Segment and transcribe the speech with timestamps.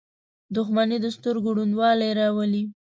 [0.55, 2.63] •دښمني د سترګو ړندوالی راولي.